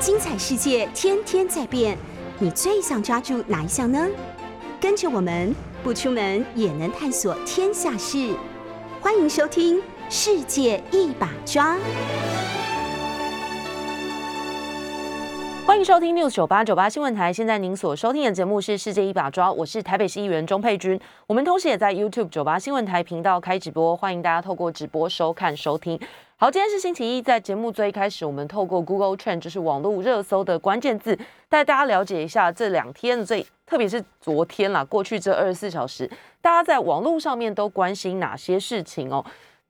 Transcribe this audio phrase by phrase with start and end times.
[0.00, 1.98] 精彩世界天天在变，
[2.38, 4.06] 你最想抓住哪一项呢？
[4.80, 8.32] 跟着我们不出门也能探索天下事，
[9.00, 11.74] 欢迎收听《世界一把抓》。
[15.68, 17.30] 欢迎收听 News 九八九八新闻台。
[17.30, 20.98] 现在您所收听的节目是《世界一把抓》，我是台北市议员钟佩君。
[21.26, 26.00] 我们同时也在 YouTube 九八新闻台频道开直播，欢迎大家透过直播收看收听。
[26.36, 31.14] 好，今天是星期一，在节目最一开始，我们透过 Google Trend，就是网络热搜的关键字，
[31.50, 36.10] 带大家了解一下这两天的这，特别是昨天啦，过去这二十四小时，
[36.40, 39.22] 大家在网络上面都关心哪些事情哦？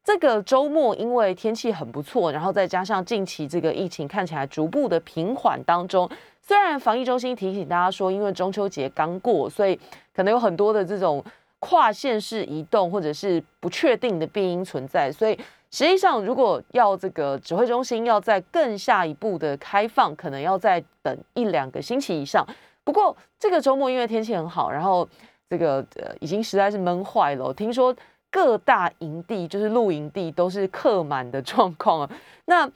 [0.09, 6.09] 这个周末因为天气很不错，然后再加上近期这个疫情看起来逐步的平缓当中，
[6.41, 9.79] 虽然防疫中心提醒大家说，因为中秋节刚过，所以
[10.17, 11.23] 可能有很多的这种
[11.59, 15.39] 跨县市移动或者是不确定的变因存在，所以
[15.71, 22.43] 实际上如果要这个指挥中心要在更下一步的开放，可能要再等一两个星期以上。
[22.83, 25.07] 不过这个周末因为天气很好，然后
[25.51, 27.95] 这个呃已经实在是闷坏了，听说。
[28.31, 32.11] 各大营地就是露营地都是客满的状况啊。
[32.45, 32.71] 那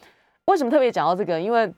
[0.47, 1.41] 为什么特别讲到这个？
[1.41, 1.72] 因为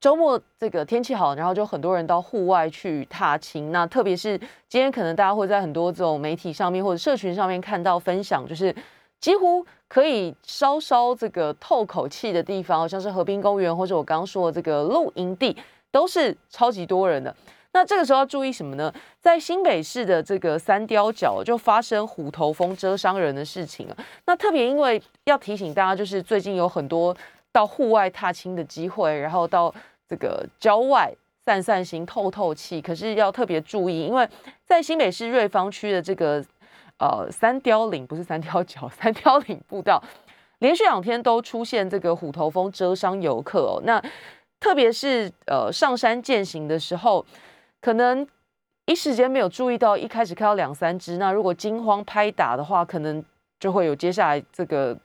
[0.00, 3.72] 周末这个天气好，然后就很多人到户外去踏青。
[3.72, 4.36] 那特别是
[4.68, 8.74] 今天，可能大家会在很多这种媒体上面或者社群上面看到分享，就是
[9.20, 15.56] 几乎可以稍稍这个透口气的地方，像是河滨公园或者我刚刚说的这个露营地，
[15.90, 17.34] 都是超级多人的。
[17.74, 18.92] 那这个时候要注意什么呢？
[19.20, 23.96] 在新北市的这个三雕角就发生虎头蜂蛰伤人的事情啊。
[24.26, 27.14] 那特别因为要提醒大家，就是最近有很多
[27.50, 29.74] 到户外踏青的机会，然后到
[30.08, 31.12] 这个郊外
[31.44, 32.80] 散散心、透透气。
[32.80, 34.26] 可是要特别注意，因为
[34.64, 36.44] 在新北市瑞芳区的这个
[36.98, 40.00] 呃三雕岭，不是三雕角，三雕岭步道，
[40.60, 43.82] 连续两天都出现这个虎头蜂蛰伤游客哦。
[43.84, 44.00] 那
[44.60, 47.26] 特别是呃上山践行的时候。
[47.84, 48.26] 可能
[48.86, 53.22] 一时间没有注意到，一开始看到两三只，那如果惊慌拍打的话，可能
[53.60, 54.98] 就会有接下来这个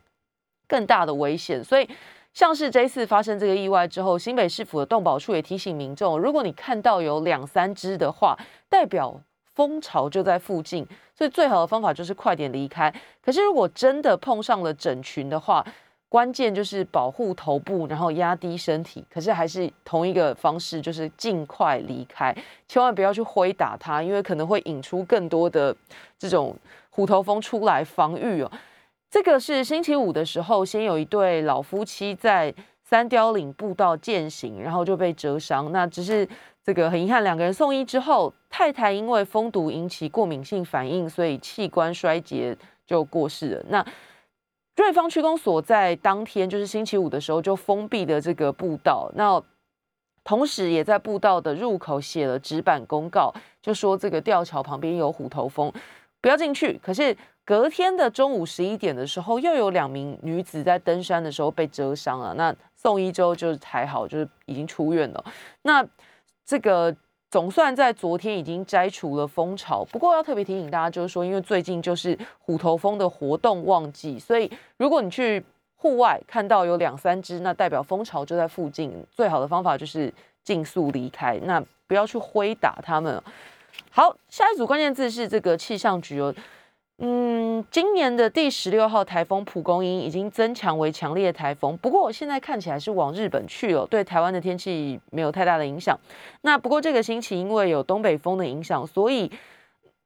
[0.65, 1.61] 更大的危险。
[1.61, 1.85] 所以，
[2.33, 8.37] 像是这次发生这个意外之后，新北市府的动保处也提醒民众，如果你看到有两三只的话，
[8.69, 12.89] 代表蜂巢就在附近，所以最好的方法就是快点离开。
[13.21, 15.65] 可是如果真的碰上了整群的话，
[16.09, 19.05] 关键就是保护头部，然后压低身体。
[19.13, 22.35] 可是还是同一个方式，就是尽快离开，
[22.67, 25.75] 千万不要去挥打它，因为可能会引出更多的
[26.17, 26.57] 这种
[26.89, 28.51] 虎头蜂出来防御哦。
[29.11, 32.53] 这个是星期五的时候，先有一对老夫妻在
[32.83, 35.71] 三雕岭步道践行，然后就被蛰伤。
[35.71, 36.27] 那只是
[36.63, 43.65] 这个很遗憾，两个人送医之后，太太因为蜂毒引起过敏性反应，所以器官衰竭就过世了。
[43.69, 43.85] 那
[44.79, 49.11] 瑞芳区公所在当天，就是星期五的时候，就封闭了这个步道。
[49.13, 49.43] 那
[50.23, 55.69] 同时也在步道的入口写了纸板公告，就说这个吊桥旁边有虎头蜂，
[56.21, 56.79] 不要进去。
[56.81, 62.33] 可是隔天的中午十一点的时候，又有两名女子在登山的时候被蛰伤了。
[62.35, 65.25] 那送医之后就还好，就是已经出院了。
[65.63, 65.85] 那
[66.45, 66.95] 这个。
[67.29, 75.43] 总算在昨天已经摘除了蜂巢，不过要特别提醒大家，就是说，因为最近就是虎头蜂的活动旺季，所以如果你去
[75.75, 80.11] 户外看到有两三只，那代表蜂巢就在附近，最好的方法就是
[80.43, 83.21] 尽速离开，那不要去挥打它们。
[83.91, 86.33] 好，下一组关键字是这个气象局哦。
[87.01, 95.97] 嗯，今年的第十六号台风蒲公英已经增强为强烈台风，不过我现在看起来是往日本去了，对台湾的天气没有太大的影响。
[96.41, 99.31] 那不过这个星期因为有东北风的影响，所以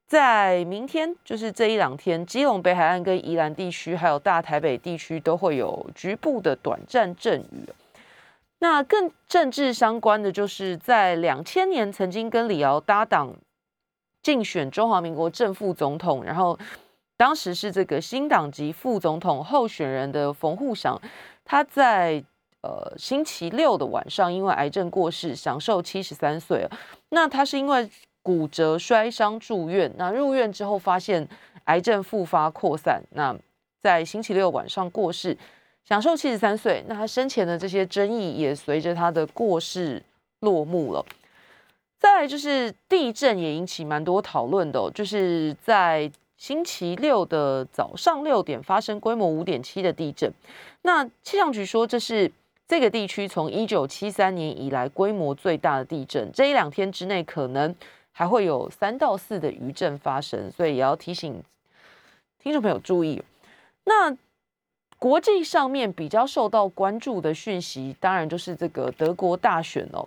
[0.06, 7.68] 在明天就是这一两天，基隆北海岸跟宜兰地区还有大台北地区都会有局部的短暂阵雨。
[8.60, 13.34] 那更政治相关的，就是在两千年曾经跟李敖搭档
[14.22, 16.56] 竞选中华民国正副总统，然后。
[17.24, 21.02] 当时是这个新党籍副总统候选人的冯沪祥，
[21.46, 22.22] 他在
[22.60, 26.68] 呃星期六的晚上因为癌症过世，享受七十三岁
[27.12, 27.90] 那他是因为
[28.22, 31.26] 骨折摔伤住院，那入院之后发现
[31.64, 33.34] 癌症复发扩散，那
[33.82, 35.38] 在星期六晚上过世，
[35.86, 36.84] 享受七十三岁。
[36.90, 40.04] 那他生前的这些争议也随着他的过世
[40.42, 41.06] 落幕了。
[41.98, 46.12] 再来就是地震也引起蛮多讨论的，就是在。
[46.44, 50.30] 星期六的早上六点发生规模五点七的地震，
[50.82, 52.30] 那气象局说这是
[52.68, 57.74] 这个地区从一九七三年以来规模最大的地震，这一两天之内可能
[58.12, 61.42] 还会有三到四的余震发生，所以也要提醒
[62.40, 63.24] 听众朋友注意。
[63.86, 64.14] 那
[65.00, 70.06] 国际上面比较受到关注的讯息，当然就是这个德国大选哦。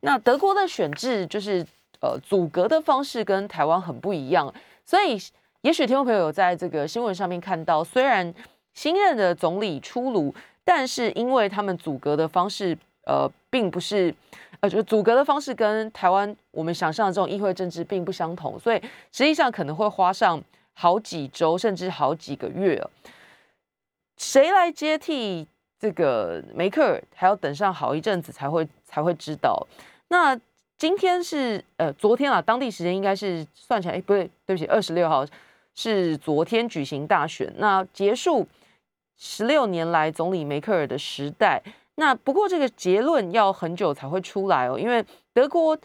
[0.00, 1.66] 那德国的选制就是
[2.02, 4.52] 呃阻隔的方式跟台湾很不一样，
[4.84, 5.18] 所以
[5.64, 8.34] 也许听众朋友有在这个新闻上面看到，虽然
[8.74, 10.32] 新任的总理出炉，
[10.62, 12.76] 但是因为他们阻隔的方式
[13.06, 14.14] 呃并不是
[14.60, 18.78] 呃就阻隔的方式跟台湾我们想象的这种议会政治并不相同，所以
[19.10, 20.38] 实际上可能会花上
[20.74, 22.78] 好几周甚至好几个月。
[24.18, 29.66] 谁来接替这个梅克尔，还要等上好一阵子才会才会知道。
[30.08, 30.38] 那
[30.76, 35.24] 今天是呃昨天啊，当地时间应该是算起来，哎不对，对不起，二十六号
[35.74, 38.46] 是昨天举行大选，那结束
[39.16, 41.62] 十六年来总理梅克尔的时代。
[41.96, 45.78] 那不过这个结论要很久才会出来哦，因为德国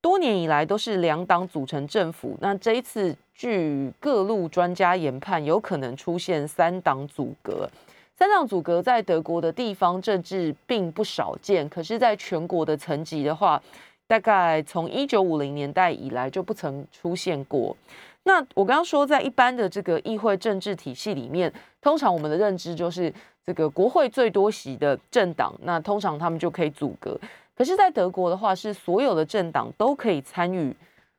[0.00, 7.68] 多年以来都是两党组成政府，那这一次据各路专家研判，有可能出现三党阻隔。
[8.16, 13.62] 三党阻隔在德国的地方政治并不少见，可是，在全国的层级的话，
[14.06, 17.76] 大概从一九五零年代以来就不曾出现过。
[18.24, 23.12] 那我刚刚说，在一般的这个议会政治体系里面，通常我们的认知就是
[23.46, 27.18] 这个国会最多席的政党，那通常他们就可以阻隔。
[27.56, 30.74] 可是，在德国的话，是所有的政党都可以参与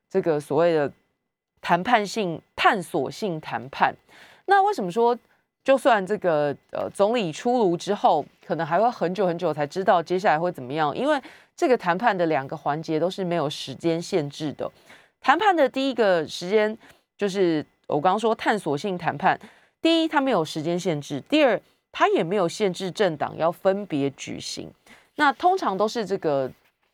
[0.09, 0.91] 这个所谓的
[1.61, 3.93] 谈判性、探索性谈判。
[4.45, 5.17] 那为什么说？
[5.63, 11.21] 就算这个呃总理出炉之后，可能还会很久很久才知道接下来会怎么样，因为
[11.55, 14.67] 这个谈判的两个环节都是没有时间限制的。
[15.21, 16.77] 谈判的第一个时间
[17.15, 19.39] 就是我刚刚说探索性谈判，
[19.81, 21.59] 第一它没有时间限制，第二
[21.91, 24.69] 它也没有限制政党要分别举行。
[25.15, 26.51] 那通常都是这个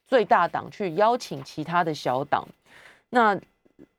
[0.08, 2.46] 最大党去邀请其他的小党，
[3.12, 3.40] 那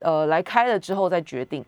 [0.01, 1.65] 呃来开了之后再决定。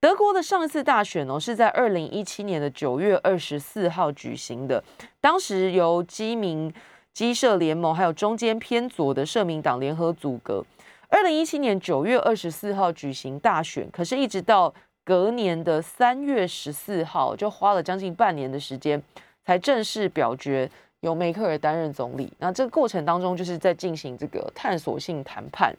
[0.00, 4.82] 德国的上一次大选哦，是在二零一七年的九月二十四号举行的。
[5.18, 6.70] 当时由基民
[7.14, 10.62] 基社联盟还有中间偏左的社民党联合组阁。
[11.08, 14.72] 二零一七年九月二十四号举行大选，可是一直到
[15.04, 19.02] 隔年的三月十四号，就花了将近半年的时间，
[19.44, 20.70] 才正式表决
[21.00, 22.32] 由梅克尔担任总理。
[22.38, 25.74] 那这个过程当中，就是在进行这个探索性谈判。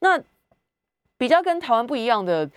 [0.00, 0.20] 那
[1.16, 2.48] 比较跟台湾不一样的。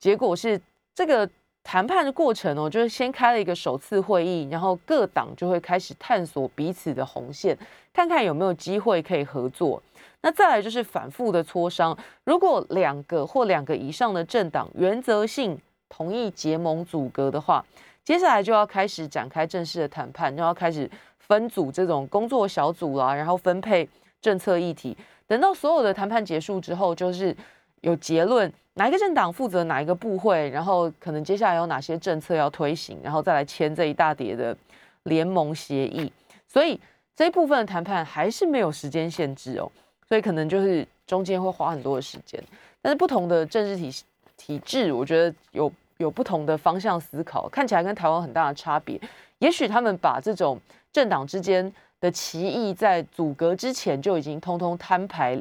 [0.00, 0.60] 结果是
[0.94, 1.28] 这个
[1.64, 7.58] 谈判的过程哦，就是先开了一个首次会议，然后各党就会开始探索彼此的红线，
[7.92, 9.82] 看看有没有机会可以合作。
[10.20, 17.64] 那再来就是反复的磋商，如果两个或两个以上的政党原则性同意结盟组阁的话，
[18.04, 23.88] 接下来就要开始展开正式的谈判，就要开始分组这种工作小组啦，然后分配
[24.20, 24.96] 政策议题。
[25.26, 27.36] 等到所有的谈判结束之后，就是
[27.82, 28.52] 有结论。
[28.74, 34.56] 哪一个政党负责哪一个部会，然后可能接下来有哪些政策要推行，然后再来签这一大叠的
[35.02, 36.12] 联盟协议。
[36.46, 36.80] 所以
[37.16, 39.68] 这一部分的谈判还是没有时间限制哦，
[40.08, 42.42] 所以可能就是中间会花很多的时间。
[42.80, 44.04] 但是不同的政治体
[44.36, 49.00] 体制，我觉得有有不同的方向思考，看起来跟台湾很大的差别。
[49.38, 50.58] 也许他们把这种
[50.92, 55.40] 政党之间的歧义在阻隔之前就已经通通摊牌。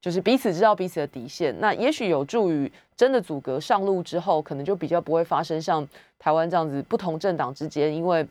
[0.00, 5.86] 就是彼此知道彼此的底线，那也许有助于真的阻隔上路之后，可能就比较不会发生像
[6.18, 8.26] 台湾这样子不同政党之间因为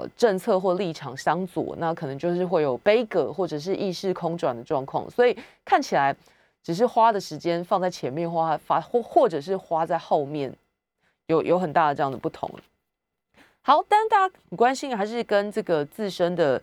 [0.00, 5.10] 呃政策或立场相左，那可能就是会有悲歌或者是意识空转的状况。
[5.10, 6.14] 所以看起来
[6.62, 10.52] 只是花的时间放在前面花发或或者是花在后面，
[11.26, 12.50] 有有很大的这样的不同。
[13.60, 16.60] 好，但大家很关心还是跟这个自身的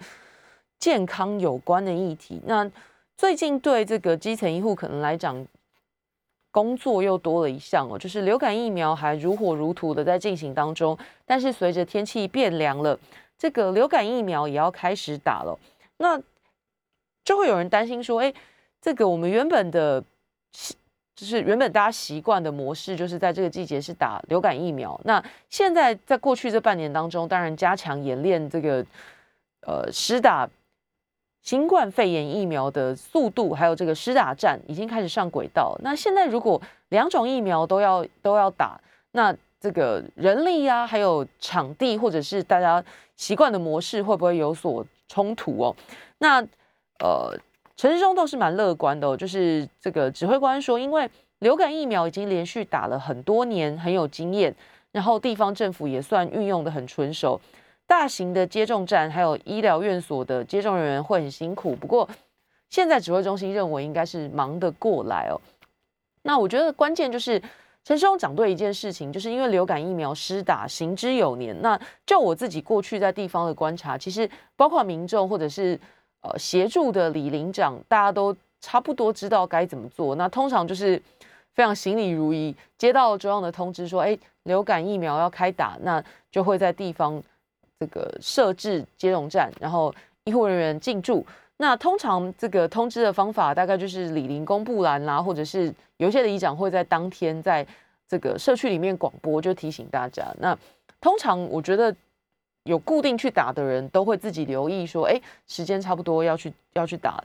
[0.80, 2.70] 健康有关的议题，那。
[3.20, 5.46] 最近对这个基层医护可能来讲，
[6.60, 10.98] 工作又多了一项哦，就是流感疫苗还如火如荼的在进行当中。
[11.26, 13.00] 但是随着天气变凉了，
[13.38, 15.58] 这个流感疫苗也要开始打了。
[16.00, 16.22] 那
[17.24, 18.34] 就会有人担心说，哎，
[18.82, 20.04] 这个我们原本的，
[21.16, 25.00] 就是原本大家习惯的模式，就是在这个季节是打流感疫苗。
[25.06, 28.86] 那现在在过去这半年当中，当然加强演练这个，
[29.62, 30.50] 呃，施打。
[31.42, 35.76] 新冠肺炎疫苗的速度，还有这个施打站已经开始上轨道。
[35.84, 38.80] 那现在如果两种疫苗都要都要打，
[39.12, 42.84] 那这个人力呀，还有场地，或者是大家
[43.16, 45.76] 习惯的模式，会不会有所冲突哦？
[46.20, 46.42] 那
[47.00, 47.34] 呃，
[47.76, 54.54] 陈世忠倒是蛮乐观的，就是这个指挥官说，因为流感疫苗已经连续打了很多年，很有经验，
[54.92, 57.40] 然后地方政府也算运用的很纯熟。
[57.90, 62.08] 大型的接种站还有医疗院所的接种人员会很辛苦，不过
[62.70, 65.42] 现在指挥中心认为应该是忙得过来哦。
[66.22, 67.50] 那我觉得关键就是陈
[67.84, 71.60] 陈世忠讲对一件事情，就是因为流感疫苗施打行之有年。
[71.64, 75.80] 那就我自己过去在地方的观察，其实包括民众或者是
[76.22, 80.14] 呃协助的李领长，大家都差不多知道该怎么做。
[80.14, 81.02] 那通常就是
[81.56, 87.20] 非常行礼如仪，接到中央的通知说，哎，流感疫苗要开打，那就会在地方
[87.80, 89.94] 这个设置接种站，然后
[90.26, 91.26] 医护人员进驻。
[91.58, 97.66] 那通常这个通知的方法大概就是李林公布栏啦，或者是有一些的里长会在当天在
[98.08, 100.26] 这个社区里面广播，就提醒大家。
[100.40, 100.58] 那
[101.00, 101.94] 通常我觉得
[102.64, 107.24] 有固定去打的人都会自己留意说，哎，时间差不多要去要去打。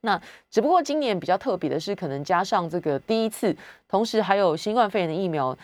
[0.00, 3.54] 那只不过今年比较特别的是，可能加上这个第一次，
[3.88, 5.56] 同时还有新冠肺炎的疫苗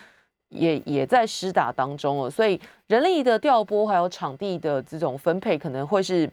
[0.53, 6.29] 也也在施打当中了，所以人力的调拨还有场地的这种分配可能会是。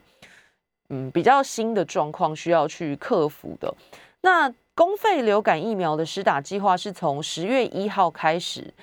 [0.93, 3.73] 嗯，比较新的状况需要去克服的。
[4.19, 8.73] 那公费流感疫苗的施打计划是从十月一号开始，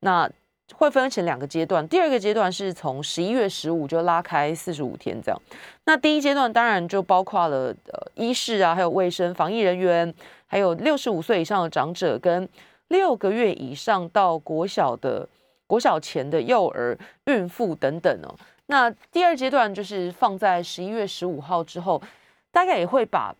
[0.00, 0.26] 那
[0.72, 1.86] 会分成两个阶段。
[1.86, 5.38] 第二个阶段是从十一月十五就拉开四十五天这样。
[5.84, 10.14] 那第一阶段当然就包括了呃医师啊，还有卫生防疫人员，
[10.46, 12.48] 还有六十五岁以上的长者跟
[12.88, 15.28] 六个月以上到国小的
[15.66, 18.34] 国小前的幼儿、孕妇等等哦。
[18.66, 22.02] 那第二阶段就是放在十一月十五号之后，
[22.50, 23.34] 大概也会把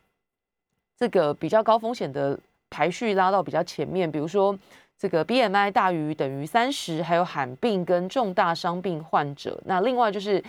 [0.96, 2.38] 这个比较高风险的
[2.70, 4.58] 排序拉到比较前面，比如说
[4.98, 9.60] 这个 BMI 大于等于三十，还有罕病跟重大伤病患者。
[9.64, 10.42] 那另外就是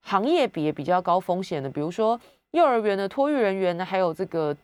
[0.00, 2.20] 行业别比较高风险的，比如说
[2.52, 4.56] 幼儿园的托育人员呢，还有这个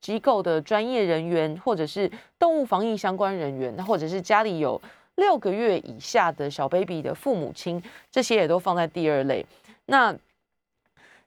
[0.00, 4.80] 机构的专业人员，或者是动物防疫相关人员，那或者是家里有。
[5.16, 9.44] 六个月以下的小 baby 的父母亲，这些也都放在第二类。
[9.84, 10.16] 那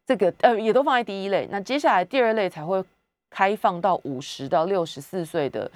[0.03, 1.48] 这个呃，也都放在第一类。
[1.51, 2.84] 那接下来第二类才会
[3.30, 5.70] 开放到五十到六十四岁的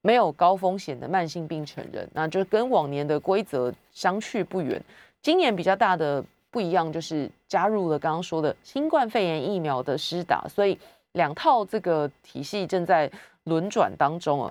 [0.00, 2.08] 没有高风险的慢性病成人。
[2.12, 4.82] 那就跟往年的规则相去不远。
[5.22, 10.76] 今年比较大的不一样就是加入了刚刚说的新冠肺炎疫苗的施打，所以
[11.14, 13.10] 两套这个体系正在。
[13.46, 14.50] 轮转当中啊，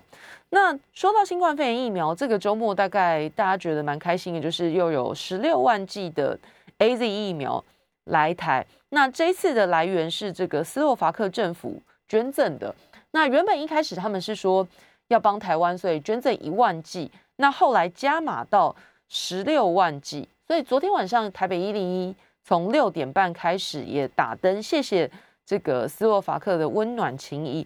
[0.49, 6.37] 那说到新冠肺炎疫苗，这个周末大概大家觉得蛮开心的，就是又有十六万剂的
[6.77, 7.65] A Z 疫苗
[8.03, 8.63] 来台。
[8.89, 12.75] 那这一次的来源是这个斯洛伐克政府捐赠的。
[13.09, 14.67] 那原本一开始他们是说
[15.07, 17.09] 要帮台湾，所以捐赠一万剂。
[17.37, 18.75] 那后来加码到
[19.09, 25.09] 十六万剂，所以昨天晚上台北一零一从六点半开始也打灯，谢谢
[25.45, 27.65] 这个斯洛伐克的温暖情谊。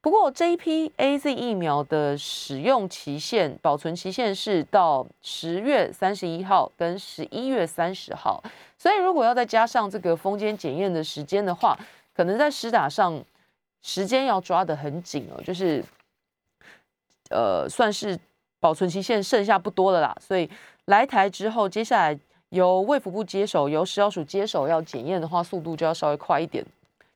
[0.00, 8.42] 不过这一批 A Z 疫苗的使用期限、保存期限是到十月三十一号跟十一月三十号，
[8.76, 11.78] 所以如果要再加上这个封间检验的时间的话，
[12.16, 13.24] 可能在施打上
[13.80, 15.84] 时间要抓得很紧哦，就是
[17.30, 18.18] 呃算是
[18.58, 20.16] 保存期限剩下不多了啦。
[20.20, 20.50] 所以
[20.86, 26.66] 来台之后，接下来由卫福部接手，由食药署接手要检验的话，速度就要稍微快一点。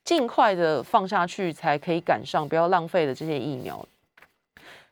[0.07, 3.85] 尽快的放下去，才可以赶上，不要浪费了这些疫苗。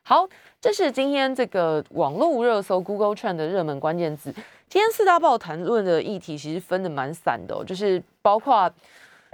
[0.03, 0.27] 好，
[0.59, 4.33] 这是今天这个网络热搜 Google Trend 的热门关键字。
[4.67, 8.69] 今天四大报谈论的议题其实分的蛮散的，就是包括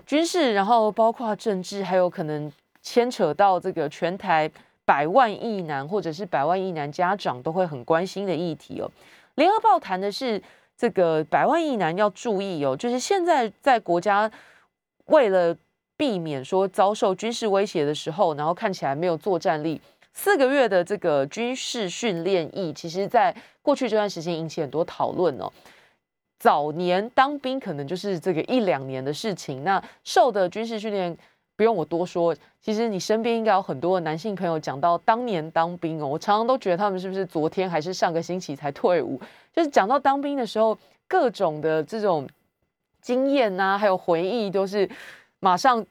[0.06, 2.52] 军事，然后包括政治，还有可能
[2.84, 4.50] 牵扯到这个全台
[4.86, 8.92] 百万亿男或者是百万亿男家长都会很关心的议题哦。
[9.34, 10.40] 联合报谈的是
[10.78, 14.32] 这个百万亿男要注意哦，就是现在在国家
[15.06, 15.58] 为了
[16.01, 19.79] 避免说遭受军事威胁的时候，然后看起来没有作战力。
[20.13, 23.31] 四个月的这个军事训练役，其实在
[23.62, 25.48] 过去这段时间引起很多讨论哦。
[26.39, 31.15] 早年当兵可能就是这个一两年的事情，那受的军事训练
[31.55, 32.36] 不用我多说。
[32.60, 39.22] 其实你身边应该有很多男性朋友讲到当年当兵哦，我常常都觉得他们是不是昨天还是上个星期才退伍？
[39.53, 40.75] 就是讲到当兵的时候，
[41.08, 42.27] 各种的这种
[43.03, 44.89] 经验啊，还有回忆都是。
[45.42, 45.84] 马上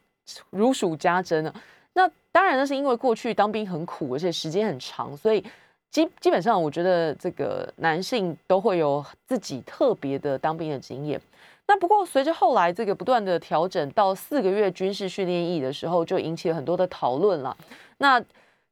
[0.51, 1.55] 如数家珍了！
[1.93, 5.45] 那当然，那是因为过去当兵很苦，而且时间很长，所以
[5.91, 11.21] 基基本上，我觉得这个男性都会有自己特别的当兵的经验。
[11.67, 17.57] 那不过，随着后来这个不断的调整到四个月军事训练役的时候，就引起了很多的讨论了。
[17.99, 18.21] 那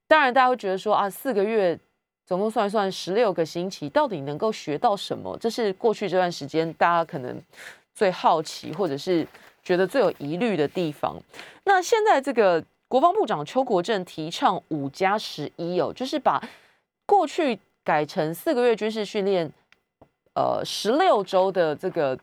[0.07, 1.77] 当然，大家会觉得说啊，四个月
[2.25, 5.37] 总共算一算十六个星期，到底能够学到什么？
[5.41, 7.37] 这是过去这段时间大家可能
[7.97, 9.27] 最好奇，或者是。
[9.69, 11.15] 觉得最有疑虑的地方，
[11.65, 16.43] 那现在这个国防部长邱国正提倡五加十一哦，就是把
[17.05, 19.53] 过去改成四个月军事训练，
[20.35, 22.19] 呃，十六周的这个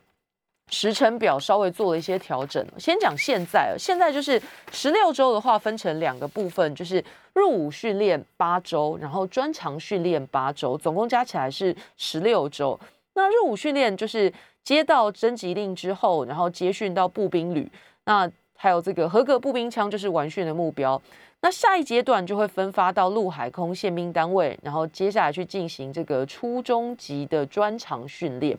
[0.71, 2.65] 时程表稍微做了一些调整。
[2.79, 7.03] 先讲现在，现在就是十六周的话，分成两个部分，就是
[7.35, 12.79] 入伍训练八周，然后专长训练八周，总共加起来是十六周。
[13.13, 14.33] 那入伍训练就是
[14.65, 17.71] 接到征集令之后，然后接训到步兵旅，
[18.05, 20.99] 那还有这个合格步兵枪就是完训的目标。
[21.41, 28.57] 那下一阶段就会分发到陆海空宪兵单位，然后接下来去进行这个初中级的专长训练。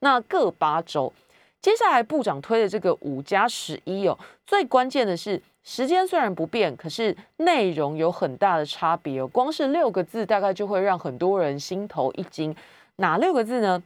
[0.00, 1.12] 那各八周，
[1.62, 9.28] 接下来部长推的这个五加十一哦，最关键的是时间虽然不变，可是内容有很大的差别哦。
[9.28, 12.52] 光是六个字，大概就会让很多人心头一惊。
[12.96, 13.80] 哪六个字呢？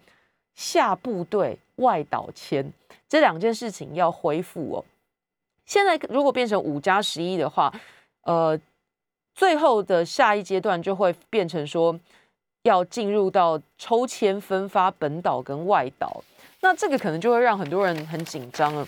[0.59, 2.73] 下部队外岛签
[3.09, 4.85] 这两件事情要恢复哦。
[5.65, 7.73] 现在如果变成五加十一的话。
[8.23, 8.61] 呃，
[9.35, 11.99] 最后的下一阶段就会变成说，
[12.65, 16.23] 要进入到抽签分发本岛跟外岛，
[16.61, 18.87] 那这个可能就会让很多人很紧张了。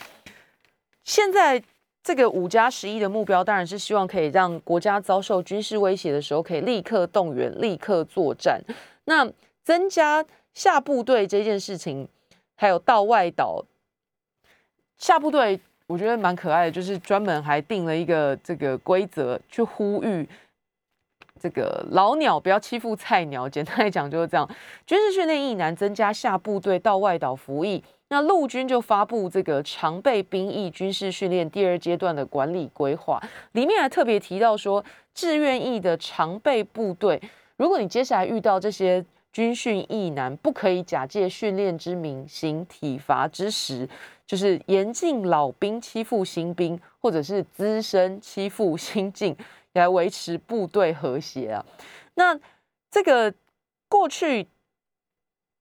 [1.05, 1.63] 现在
[2.03, 8.61] 这个五加十一的目标，当然是希望可以让国家遭受军事威胁的时候，可以立刻动员、立刻作战。
[9.05, 9.27] 那
[9.65, 10.23] 增加
[10.61, 12.07] 下部队这件事情，
[12.55, 13.65] 还有到外岛
[14.99, 15.59] 下部队。
[15.87, 20.29] 我觉得蛮可爱的，就是专门还定了一个这个规则，去呼吁
[21.41, 23.49] 这个老鸟不要欺负菜鸟。
[23.49, 24.47] 简单来讲就是这样，
[24.87, 27.83] 军事训练役男增加下部队到外岛服役。
[28.11, 33.19] 那陆军就发布这个常备兵役军事训练第二阶段的管理规划，
[33.53, 37.19] 里面还特别提到说，志愿役的常备部队，
[37.57, 39.03] 如果你接下来遇到这些。
[39.33, 43.89] 军训役男不可以假借训练之名行体罚之实，
[44.27, 49.37] 就是严禁老兵欺负新兵，或者是资深欺负新进，
[49.73, 51.65] 来维持部队和谐啊。
[52.15, 52.39] 那
[52.91, 53.33] 这个
[53.89, 54.49] 过去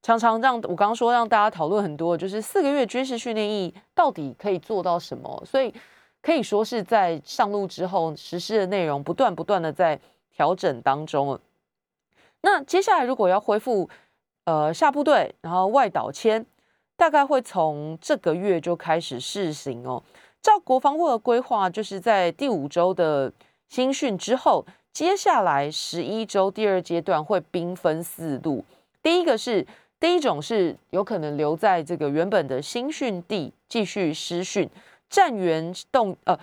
[0.01, 5.43] 常常让我刚刚说让大家讨论很多，就是四个月军事训练役到底可以做到什么？
[5.45, 5.73] 所以
[6.21, 9.99] 可以说是在上路之后实施的内容不断不断的在
[10.31, 11.39] 调整当中
[12.41, 13.89] 那接下来如果要恢复，
[14.45, 16.45] 呃下部队，然后外岛签，
[16.95, 20.01] 大概会从这个月就开始试行哦。
[20.41, 23.31] 照国防部的规划，就是在第五周的
[23.67, 28.63] 新训之后，接下来十一周第二阶段会兵分四路。
[29.03, 29.67] 第一个是
[29.99, 34.69] 第一种是有可能留在这个原本的新训地继续施训，
[35.09, 36.39] 战员动呃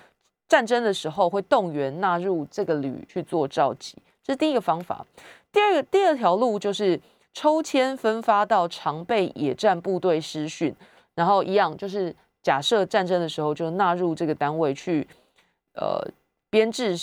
[0.46, 5.06] 战争的时候会动员纳入这个旅去做召集，这是第一个方法。
[5.56, 7.00] 第二个第二条路就是
[7.32, 10.74] 抽签分发到常备野战部队师训，
[11.14, 15.08] 然后一样就是假设战争的时候就纳入这个单位去，
[15.72, 16.06] 呃
[16.50, 16.94] 编制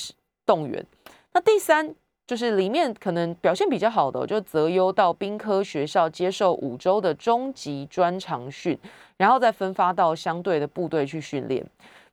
[0.45, 0.85] 动员。
[1.31, 1.95] 那第三
[2.27, 8.77] 就是里面可能表现比较好的，就择优到兵科学校接受五周的中级专长训，
[9.17, 11.65] 然后再分发到相对的部队去训练。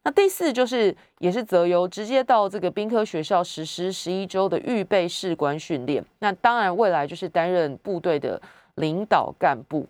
[0.02, 6.02] 那第四就是也是择优直接到这个兵科学校实施十一周的预备士官训练。
[6.20, 8.40] 那当然未来就是担任部队的
[8.76, 9.86] 领导干部。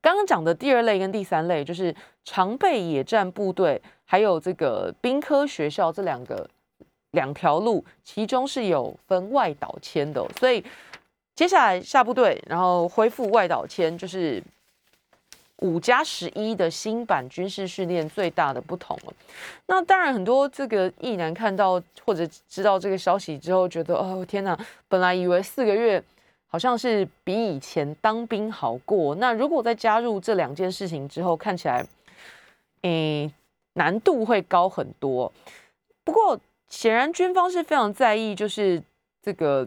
[0.00, 6.48] 刚刚讲的第二类跟第三类就是常备野战部队，还有这个兵科学校这两个
[7.12, 10.26] 两条路，其中是有分外岛签的。
[10.40, 10.64] 所以
[11.36, 14.42] 接下来下部队，然后恢复外岛签，就是。
[15.60, 19.14] 五加十一的新版军事训练最大的不同了。
[19.64, 26.02] 那当然，很多这个意男看到或者知道这个消息之后，觉得哦天哪，本来以为四个月
[26.46, 29.14] 好像是比以前当兵好过。
[29.14, 31.86] 那如果再加入这两件事情之后，看起来，
[32.82, 33.32] 诶，
[33.72, 35.32] 难度会高很多。
[36.04, 36.38] 不过
[36.68, 38.82] 显然军方是非常在意，就是
[39.22, 39.66] 这个，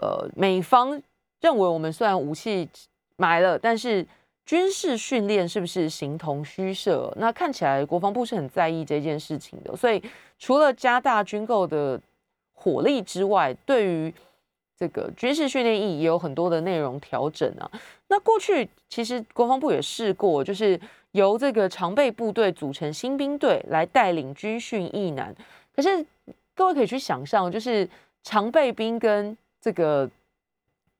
[0.00, 1.02] 呃，美方
[1.40, 2.68] 认为我们虽然武器
[3.16, 4.06] 买了，但是。
[4.46, 7.12] 军事训练是不是形同虚设？
[7.16, 9.76] 那看起来国防部是很在意这件事情的。
[9.76, 10.00] 所以
[10.38, 12.00] 除了加大军购的
[12.54, 14.14] 火力之外，对于
[14.78, 17.68] 这个军事训练意义也有很多的内容调整啊。
[18.06, 20.80] 那过去其实国防部也试过，就是
[21.10, 25.34] 由这个常备部队组成新兵队来带领军训役男。
[25.74, 26.06] 可是
[26.54, 27.88] 各位可以去想象，就是
[28.22, 30.08] 常备兵跟这个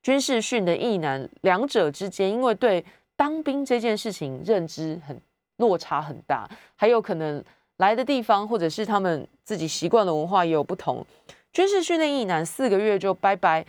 [0.02, 2.84] 军事训的役男两者之间，因为对
[3.16, 5.18] 当兵这件事情认知很
[5.56, 7.42] 落差很大，还有可能
[7.78, 11.04] 来的地方或者是他们自己习惯的文化也有不同。
[11.50, 13.64] 军事训练一男四个月就拜拜，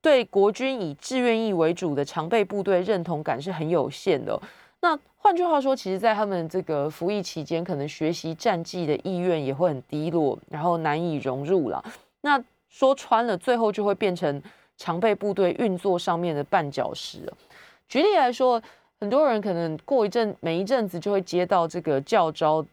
[0.00, 4.40] 对国军以志愿役为主的常备部队认同感是很有限的。
[4.80, 11.84] 那换句话说，其实，在他们这个服役期间，可能学习战绩的意愿也会很低落，然后难以融入了。
[12.20, 14.40] 那说穿了，最后就会变成
[14.76, 17.20] 常备部队运作上面的绊脚石。
[17.88, 18.62] 举例来说。
[19.02, 22.64] 很多人可能过一阵每一阵子就会接到这个教招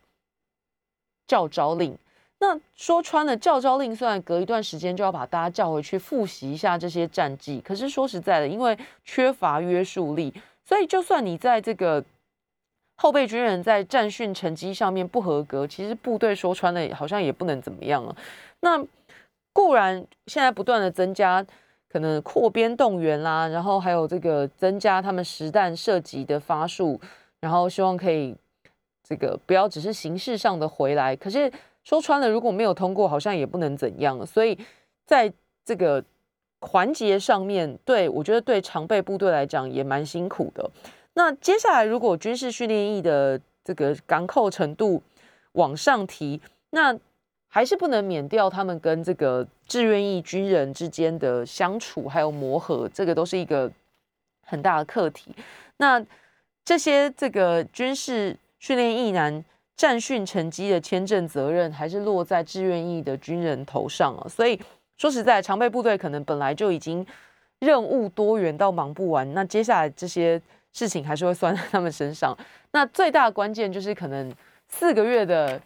[1.26, 1.98] 教招令。
[2.38, 10.32] 那说穿了，教招令虽然隔一段时间就要把大家叫回去复习一下这些战绩，可是说实在的，因为缺乏约束力，
[10.64, 12.06] 所以就算你在这个
[12.98, 18.16] 后备军人在战训成绩上面不合格，其实部队说穿了好像也不能怎么样了。
[18.60, 18.86] 那
[19.52, 21.44] 固然现在不断的增加，
[21.92, 27.00] 可能扩编动员啦，然后还有这个增加他们实弹射击的发数，
[27.40, 28.36] 然后希望可以
[29.04, 31.52] 这个不要只是形式上的回来，可是。
[31.82, 34.24] 说穿了，如果没有通过，好像也不能怎样。
[34.24, 34.56] 所以，
[35.08, 35.32] 在
[35.66, 36.04] 这个
[36.60, 40.70] 环节上面对我觉得对常备部队来讲也蛮辛苦的。
[41.14, 45.02] 那接下来，如果军事训练役的这个港口程度
[45.54, 46.96] 往上提，那
[47.50, 53.70] 还是不能免掉他们跟这个志愿役军人之间的相处还有磨合，这个都是一个
[54.46, 55.36] 很大的课题。
[55.76, 56.02] 那
[56.64, 59.44] 这些这个军事训练役男。
[59.80, 64.60] 战训成绩的签证责任还是落在志愿役的军人头上啊，所以
[64.98, 67.08] 说实在，常备部队可能本来就已经
[67.60, 70.42] 任务多元到忙不完，那接下来这些
[70.74, 72.38] 事情还是会 算在他们身上。
[72.74, 74.30] 那最大的关键就是可能
[74.68, 75.58] 四个月的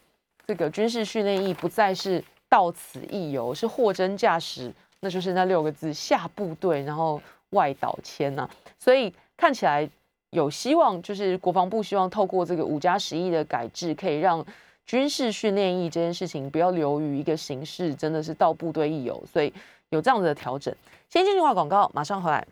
[0.46, 8.48] 这个军事训练役不再是到此一游，是货真价实，那就是那六个字：下部队，然后外岛签呐。
[8.78, 9.88] 所以看起来。
[10.30, 14.44] 有希望，就是国防部希望透过这个五加十一的改制，可以让
[14.84, 19.54] 军事训练役这件事情不要流于一个形式，真的是到部队一游，所以
[19.90, 20.74] 有这样子的调整。
[21.08, 22.44] 先进句话广告，马上回来。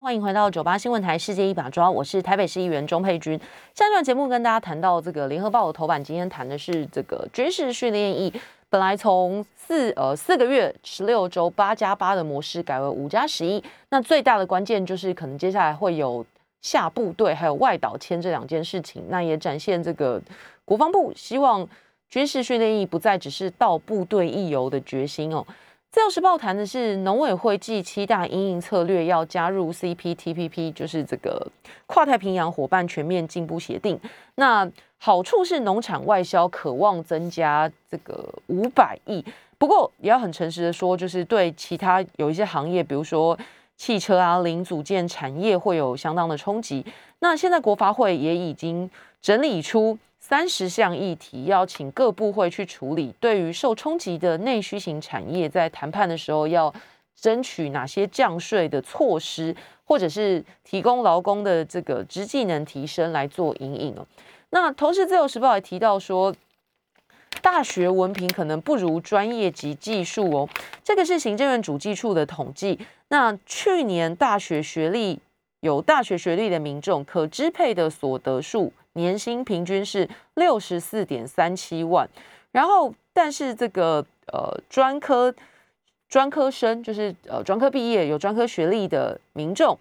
[0.00, 3.38] 欢迎回到九八新闻台世界一把抓，我是台北市议员钟佩君。
[3.74, 8.32] 下一段节目跟大家谈到这个联合报的头版，今天谈的是这个军事训练役，
[8.70, 16.24] 本来从四呃四个月十六周八加八的模式改为五加十一，那最大的关键就是可能接下来会有。
[16.60, 20.20] 下部队还有外岛签这两件事情，那也展现这个
[20.64, 21.66] 国防部希望
[22.10, 25.46] 军事训练役不再只是到部队一游的决心哦。
[25.90, 31.50] 自由时报谈的是农委会继七大营营策略要加入 CPTPP，就是这个
[31.86, 33.98] 跨太平洋伙伴全面进步协定。
[34.34, 39.24] 那好处是农产外销渴望增加这个五百亿，
[39.56, 43.38] 不过也要很诚实的说，就是对其他有一些行业，比如说。
[43.80, 46.84] 汽车啊，零组件产业会有相当的冲击。
[47.20, 48.90] 那现在国发会也已经
[49.22, 49.96] 整理出
[50.28, 53.14] 三十项议题，要请各部会去处理。
[53.18, 56.70] 对于受冲击的内需型产业，在谈判的时候要
[57.16, 64.06] 争取哪些降税的措施，或者是提供劳工的这个职技能提升来做引引哦。
[64.50, 66.34] 那同时，自由时报也提到说。
[67.40, 70.48] 大学文凭可能不如专业及技术哦，
[70.82, 72.76] 这个是行政院主计处的统计。
[73.08, 75.20] 那去年大学学历
[75.60, 82.06] 有大学学历的民众可支配的所得数年薪平均是六十四点三七万，
[82.50, 85.32] 然后但是这个呃专科
[86.08, 89.78] 专科生就是呃专科毕业有专科学历的民众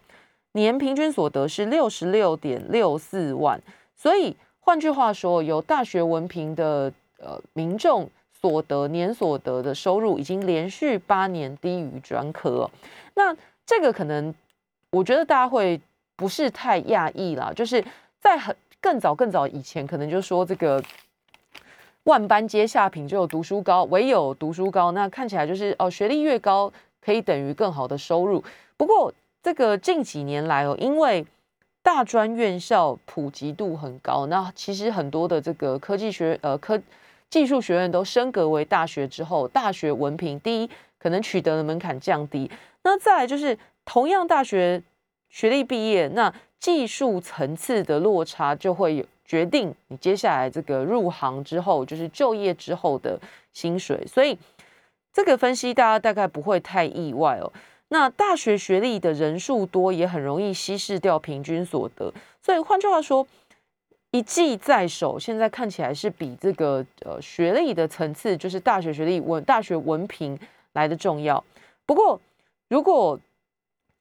[0.54, 3.60] 年平均所得是六十六点六四万，
[3.96, 6.94] 所以换句话说，有大学文凭的。
[7.20, 12.70] 呃，民众所得年所得的收入已经连续八年低于专科，
[13.16, 14.32] 那这个可能
[14.92, 15.82] 我觉得大家会
[16.16, 17.84] 不是太讶异啦，就是
[18.20, 20.84] 在很更早更早以前，可能就说这个
[22.04, 28.44] 万般皆下品，只有读书高，唯有读书高，那看起来就是哦，学历越高可以等于更好的收入。
[28.78, 29.14] 不过
[29.44, 31.26] 这个近几年来哦，因为
[31.82, 36.82] 大专院校普及度很高，那其实很多的这个科技学呃科。
[37.30, 42.50] 技术学院都升格为大学之后，大学文凭第一可能取得的门槛降低。
[42.84, 44.82] 那再来就是同样大学
[45.30, 53.20] 学历毕业，那技术层次的落差就会决定你接下来这个入行之后，就是就业之后的
[53.54, 54.06] 薪水。
[54.08, 54.38] 所以
[55.12, 57.52] 这个分析大家大概不会太意外哦。
[57.90, 62.14] 那大学学历的人数多，也很容易稀释掉平均所得。
[62.42, 63.28] 所以换句话说。
[64.12, 70.40] 一技在手，现在看起来是比这个呃学历的层次，就是大学学历文大学文凭
[70.72, 71.44] 来的重要。
[71.86, 72.20] 不过，
[72.70, 73.20] 如果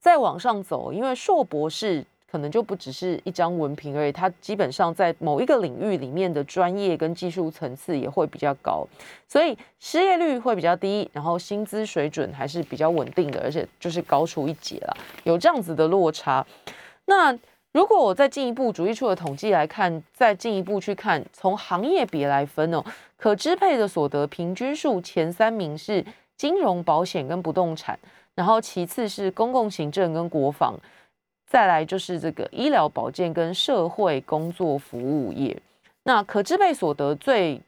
[0.01, 8.87] 再往上走，因为硕博士可能就不只是一张文凭而已，它基本上在某一个领域里面的专业跟技术层次也会比较高，
[9.29, 16.47] 所以失业率会比较低，然后薪资水准还是比较稳定的，而且就是高出一截了，有这样子的落差，
[17.05, 17.39] 那。
[17.73, 22.83] 如果我再进一步，主计处的统计来看，再进一步去看，从行业别来分哦，
[23.19, 26.03] 可支配的所得平均数前三名是
[26.39, 27.99] 金融、保险跟不动产，
[28.37, 30.79] 然后其次是公共行政跟国防，
[31.47, 35.57] 再来就是这个医疗保健跟社会工作服务业。
[36.05, 37.59] 那可支配所得最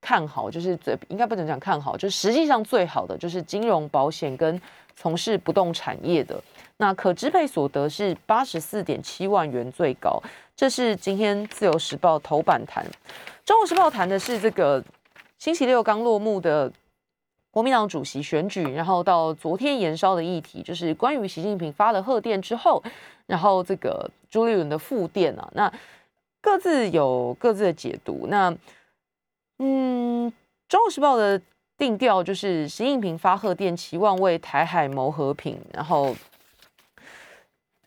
[0.00, 4.58] 看好，就是最应该不能讲看好，就实际上最好的就是金融保险跟
[4.96, 6.42] 从事不动产业的。
[6.78, 10.18] 那可支配所得是八十四点七万元最高，
[10.56, 12.84] 这是今天自由时报头版谈。
[13.44, 14.82] 中国时报谈的是这个
[15.38, 16.72] 星期六刚落幕的。
[17.56, 22.82] 国民党主席选举，然后到昨天延烧的议题，就是关于习近平发了贺电之后，
[23.24, 25.72] 然后这个朱立伦的复电啊，那
[26.42, 28.26] 各自有各自的解读。
[28.28, 28.54] 那
[29.58, 30.30] 嗯，
[30.68, 31.40] 《中国时报》的
[31.78, 35.58] 定调就是习近平发贺电，期望为台海谋和平。
[35.72, 36.14] 然后，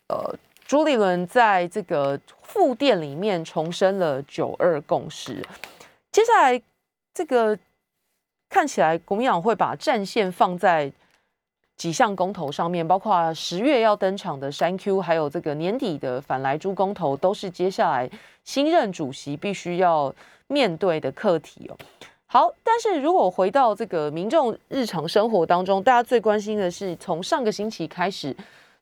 [0.07, 5.45] 呃，朱立伦在这个复电里面重申了九二共识。
[6.11, 6.59] 接下来
[7.13, 7.55] 这个。
[8.49, 10.91] 看起来国民党会把战线放在
[11.75, 18.09] 几项公投上面，包括十月要登场的三 Q，还有这个年底的反来猪公投，都是接下来
[18.43, 20.13] 新任主席必须要
[20.47, 21.77] 面对的课题哦。
[22.25, 28.35] 好，但是如果回到这个民众日常生活当中，大家最关心的是从上个星期开始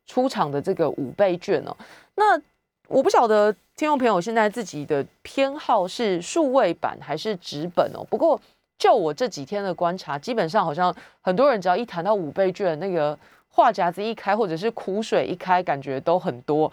[0.06, 1.77] 出场的这个五倍券哦。
[2.15, 2.41] 那
[2.88, 8.03] 我不晓得听众朋友现在自己的偏好是数位版还是纸本哦。
[8.10, 8.39] 不过
[8.78, 13.18] 就我这几天的观察，基本上好像很多人只要一谈到五倍券，那个
[13.50, 16.72] 话匣子一开，或者是苦水一开，感觉都很多。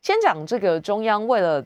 [0.00, 1.64] 先讲这个中央为了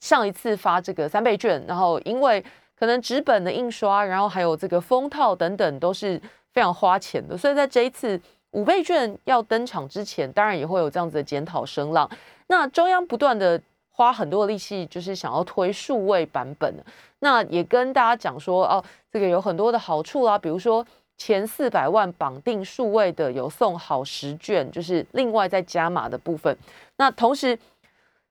[0.00, 2.42] 上一次发这个三倍券，然后因为
[2.78, 6.20] 可能纸本的印刷，然后还有这个封套等等都是
[6.52, 8.18] 非常花钱的，所以在这一次
[8.52, 12.10] 五倍券要登场之前，当然也会有这样子的检讨声浪。
[12.46, 13.60] 那中央不断的。
[13.96, 16.84] 花很多的力气，就是想要推数位版本的。
[17.20, 20.84] 那也跟大家讲说，哦，这个有很多的好处啊，比如说
[21.16, 26.56] 前四百万绑定数位的有送好十卷，就是另外再加码的部分。
[26.96, 27.56] 那同时，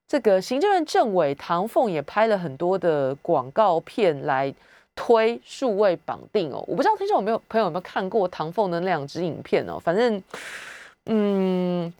[0.06, 4.54] 这个行政院政委唐凤也拍了很多的广告片来
[4.96, 6.62] 推数位绑定哦。
[6.68, 10.22] 我不知道听众有没有朋友有没有看过唐凤的那两支影片哦，反正，
[11.06, 11.94] 嗯。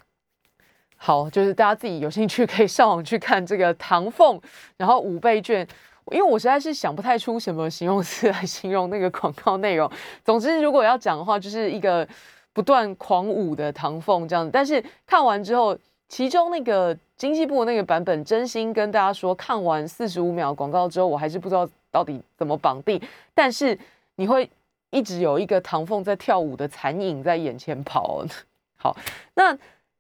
[1.06, 4.40] 好，就是大家自己有兴趣可以上网去看这个唐凤，
[4.78, 5.68] 然后五倍券，
[6.12, 9.92] 因为我实在是想不太出什么形容词来形容那个广告内容。
[10.24, 12.08] 总之，如果要讲的话，就是一个
[12.54, 14.50] 不断狂舞的唐凤这样。
[14.50, 22.98] 但是看完之后，其中那个经济部那个版本，真心跟大家说，看完四十五秒广告之后，我还是不知道到底怎么绑定。
[23.34, 23.78] 但是
[24.16, 24.50] 你会
[24.90, 28.26] 一直有一个唐凤在跳舞的残影在眼前跑。
[28.80, 28.96] 好，
[29.34, 29.52] 那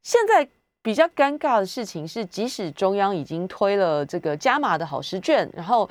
[0.02, 0.48] 现在。
[0.84, 5.90] 比较尴尬的事情是，即使中央已经推了这个加码的好时券，然后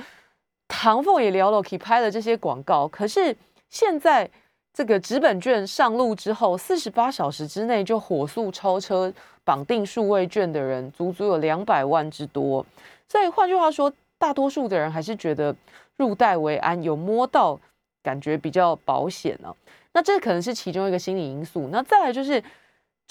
[0.68, 3.34] 唐凤也聊了，可以拍了这些广告，可是
[3.70, 4.28] 现在
[4.74, 9.10] 这个纸本券上路之后，四十八小时之内就火速超车
[9.44, 12.64] 绑定数位券的人，足足有两百万之多。
[13.08, 15.56] 所以换句话说，大多数的人还是觉得
[15.96, 17.58] 入袋为安，有摸到
[18.02, 19.54] 感觉比较保险呢。
[19.94, 21.68] 那这可能是其中一个心理因素。
[21.72, 22.42] 那再来就是。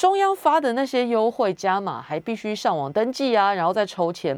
[0.02, 4.36] 中央发的那些优惠加码，还必须上网登记啊，然后再抽签，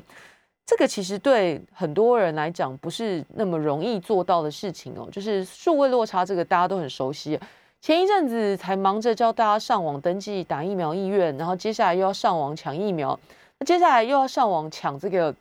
[0.66, 5.08] 这个其实对很多人来讲不是那么容易做到的事情哦。
[5.10, 7.40] 就是数位落差，这个大家都很熟悉。
[7.80, 13.18] 前一阵子才忙着教大家上网登记打疫苗意愿，然后接下来又要上网抢疫苗，
[13.58, 15.34] 那接下来又要上网抢这个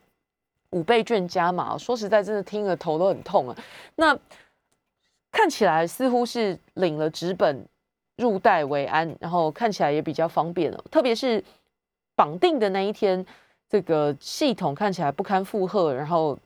[0.70, 1.76] 五倍券加码。
[1.76, 3.56] 说实在，真的听了头都很痛啊。
[3.96, 4.16] 那
[5.32, 7.66] 看起来似乎是领了纸本。
[8.22, 10.84] 入袋为安，然后看起来也比较方便了。
[10.90, 11.42] 特别是
[12.14, 13.26] 绑定的那一天，
[13.68, 16.38] 这个系统看起来不堪负荷，然后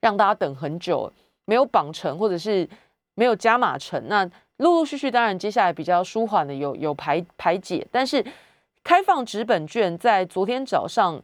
[0.00, 1.10] 让大家等很久，
[1.44, 2.68] 没有绑成或者是
[3.14, 4.08] 没有加码成。
[4.08, 8.22] 那陆陆续续，当然接下来比较舒缓的有有排排解，但是
[8.82, 11.22] 开放纸本券在昨天早上。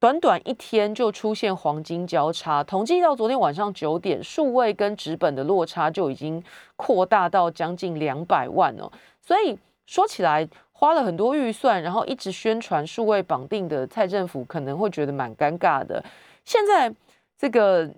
[0.00, 6.42] 短短一天就出现黄金交叉，统计到昨天晚上九点，数位跟纸本的落差就已经
[6.74, 8.90] 扩大到将近两百万哦。
[9.20, 16.02] 所以说起来花了很多预算，然后一直宣传数位绑定的蔡政府可能会觉得蛮尴尬的。
[16.46, 16.90] 现在
[17.36, 17.90] 这个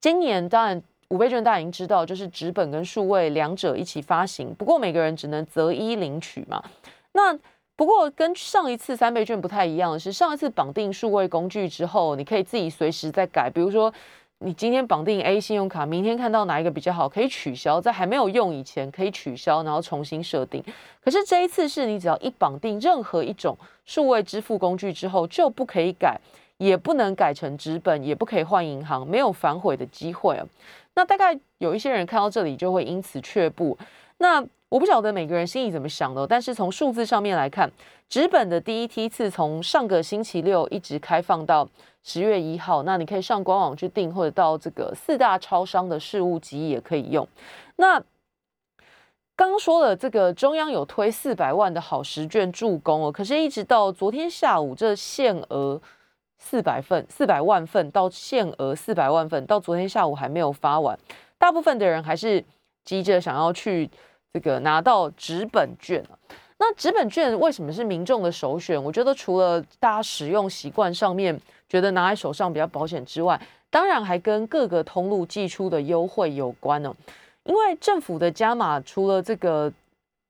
[0.00, 6.62] 今年当然五倍券大家已经知道，就是纸本跟数位两者一起发行，不过每个人只能择一领取嘛。
[7.10, 7.36] 那
[7.78, 13.48] 不过跟上一次三倍券不太一样的是，上一次绑定数位工具之后，你可以自己随时再改。
[13.48, 13.92] 比如说，
[14.38, 20.60] 你今天绑定 A 信用卡，明天看到哪一个比较好，可以取消，在还没有用以前可以取消，然后重新设定。
[21.00, 26.18] 可是这一次是你只要一绑定任何一种数位支付工具之后，就不可以改，
[26.56, 30.36] 也不能改成纸本，也不可以换银行，没有反悔的机会。
[30.94, 33.78] 那大概有一些人看到这里就会因此却步。
[34.18, 37.70] 那我不晓得每个人心里怎么想的，但是从数字上面来看，
[38.06, 41.66] 纸本的第一梯次从上个星期六一直开放到
[42.02, 47.26] 十月一号，那你可以上官网去订，或者到这个四大超商的事务机也可以用。
[47.76, 47.98] 那
[49.34, 55.80] 刚刚说了，这个中央有推四百万的好时券助攻哦，可是一直到昨天下午，这限额
[56.36, 60.98] 四百份、四百万份到限额四百万份，到昨天下午还没有发完，
[61.38, 62.44] 大部分的人还是
[62.84, 63.88] 急着想要去。
[64.32, 66.04] 这个拿到纸本券
[66.58, 68.82] 那纸本券为什么是民众的首选？
[68.82, 76.92] 我觉得除了大家使用习惯上面觉得拿在手上比较保险之外，当然还跟各个通路寄出的优惠有关呢。
[77.44, 79.72] 因为政府的加码，除了这个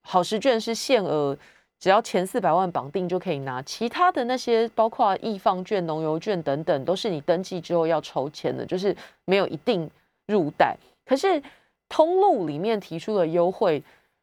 [0.03, 1.37] 好时券是限额，
[1.81, 9.91] 只要前四百万绑定就可以拿，其他的那些包括易放券、农油券等等，都是你登记之后要抽签的，就是没有一定
[10.27, 10.77] 入袋。
[11.07, 11.43] 可是
[11.88, 13.83] 通路里面提出的优惠，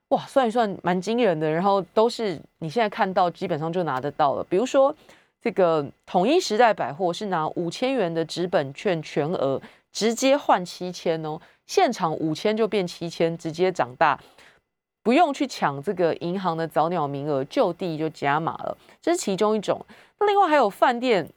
[0.09, 1.49] 哇，算一算蛮惊人的。
[1.49, 4.43] 然后都是你现在看到，基本上就拿得到了。
[4.43, 4.95] 比如说，
[5.41, 14.19] 这个统一时代百货是拿五千元的纸本券全额直接换七千哦，现场五千就变七千，直接长大，
[15.01, 18.77] 不用去抢这个银行的早鸟名额，就地就加码了。
[19.01, 19.83] 这是其中一种。
[20.19, 21.27] 另外还有饭店，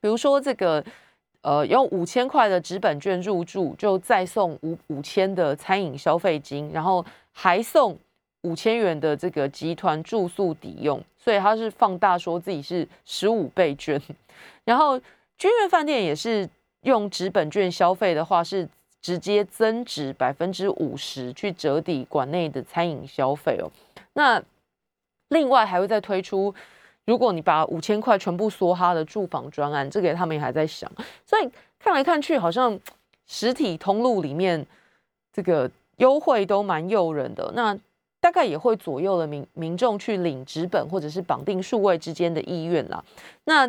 [0.00, 0.84] 比如说这个。
[1.42, 7.98] 呃，用五千块的纸本券入住，就再送五五千的餐饮消费金，然后还送
[8.42, 14.00] 五千元的这个集团住宿抵用，所以他是放大说自己是十五倍券。
[14.64, 14.96] 然后
[15.36, 16.48] 君悦饭店也是
[16.82, 18.68] 用纸本券消费的话，是
[19.00, 23.68] 直接增值百分之五十去折抵馆内的餐饮消费哦。
[24.12, 24.40] 那
[25.30, 26.54] 另外还会再推出。
[27.04, 30.88] 如果你把五千块全部梭哈的住房专案，这个他们也还在想，
[31.26, 32.78] 所以看来看去，好像
[33.26, 34.64] 实体通路里面
[35.32, 37.50] 这个优惠都蛮诱人的。
[37.56, 37.76] 那
[38.20, 43.02] 大概也会左右了民民众去领纸本或者是绑定数位之间的意愿啦。
[43.44, 43.68] 那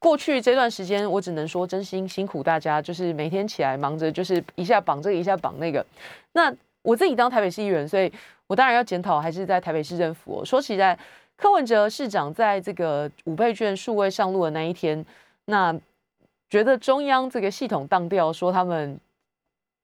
[0.00, 5.86] 过去这段时间，我只能说真心辛苦大家，就是每天起来忙着，就是一下绑这个，一下绑那个。
[6.32, 8.12] 那我自己当台北市议员，所以
[8.48, 10.44] 我当然要检讨，还是在台北市政府。
[10.44, 10.98] 说起来。
[11.42, 15.04] 柯文哲市长在这个五倍券数位上路的那一天，
[15.46, 15.76] 那
[16.48, 18.96] 觉得中央这个系统当掉，说他们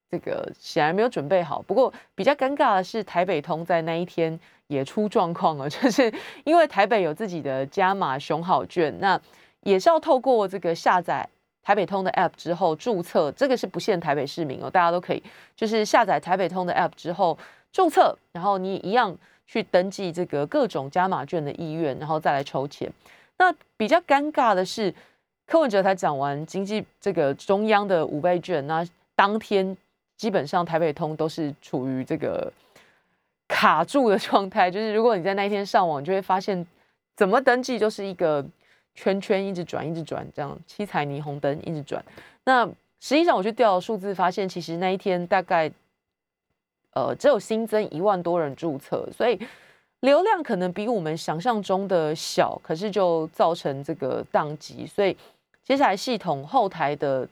[0.09, 1.61] 这个显然没有准备好。
[1.62, 9.21] 不过比较尴尬的是，台北通在那一天也出状况了， 就是因为台北有自己的加码熊好券，那
[9.62, 11.29] 也是要透过这个下载
[11.64, 15.21] 台北通的 App 之后注册，这个是不限台北市民哦，大家都可以，
[15.57, 17.37] 就是下载台北通的 App 之后
[17.73, 19.18] 注册，然后你一样。
[19.49, 22.93] 去登记这个各种加码券的意愿，然后再来抽钱。
[23.39, 24.95] 那比较尴尬的是，
[25.47, 29.75] 柯文哲才讲完经济这个中央的五倍券，那当天
[30.19, 32.53] 基本上台北通都是处于这个
[33.49, 34.71] 卡住的状态。
[34.71, 36.67] 就是如果你在那一天上网，就会发现
[37.17, 38.45] 怎么登记就是一个
[38.95, 42.05] 圈圈一直转，一直转，这样七彩霓虹灯一直转。
[42.45, 42.67] 那
[43.01, 45.73] 实际上我去调数字，发现其实那一天大概。
[46.99, 49.39] 呃，只有新增一万多人注册，所以
[50.01, 55.17] 流量可能比我们想象中的小，可是就造成这个宕机，所以
[55.63, 57.29] 接下来系统后台的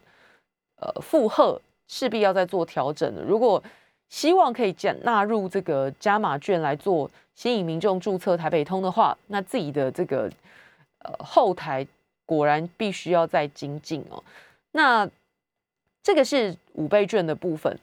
[0.76, 3.22] 呃负荷势必要再做调整了。
[3.22, 3.60] 如果
[4.08, 10.30] 希望可以加纳入这个加码券来做吸引民众注册台北通的话，那自己的这个
[11.00, 11.84] 呃后台
[12.24, 14.22] 果然必须要再精进哦。
[14.70, 15.10] 那
[16.04, 17.76] 这个是五倍券的部分。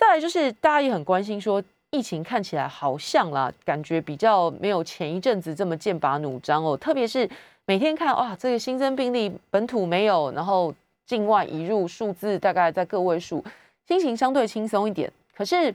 [0.00, 6.74] 再来就是大家也很关心，说疫情看起来好像啦，感觉比较没有前一阵子这么剑拔弩张哦。
[6.74, 7.28] 特别是
[7.66, 13.44] 每天看哇，这个新增病例本土没有，然后境外移入数字大概在个位数，
[13.86, 15.12] 心情相对轻松一点。
[15.36, 15.72] 可是，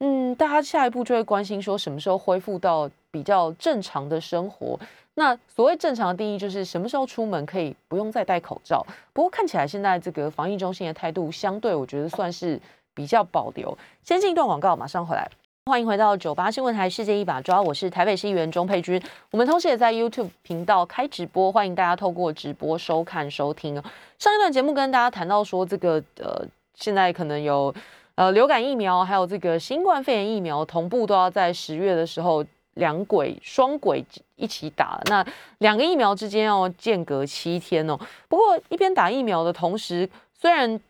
[0.00, 4.78] 嗯，大家下一步就会关心说什么时候恢复到比较正常的生活。
[5.14, 8.86] 那所谓正常的定义就是什么时候出门可以不用再戴口罩。
[9.14, 12.60] 不过看起来现在这个防疫中心的态度相对，我觉得算是。
[12.98, 13.78] 比较保留。
[14.02, 15.30] 先进一段广告，马上回来。
[15.66, 19.00] 欢迎回到九八新闻台世界一把抓，我是台北市议员钟佩君。
[19.30, 23.80] 我们同时也在 YouTube 频道开直播，欢迎大家透过直播收看收听。
[24.18, 27.72] 上一段节目跟大家谈到说，这个呃，现在可能有
[28.16, 35.00] 呃流感疫苗，还有这个新冠肺炎疫苗同步都要在十月的时候两轨双轨一起打。
[35.04, 35.24] 那
[35.58, 37.96] 两个疫苗之间要间隔七天哦。
[38.28, 40.80] 不过一边打疫苗的同时，虽然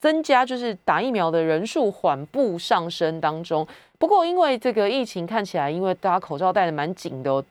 [0.00, 3.66] 增加就是打疫苗的人数缓步上升当中，
[3.98, 7.44] 不过因为这个疫情看起来，因为大家口罩戴的蛮紧的，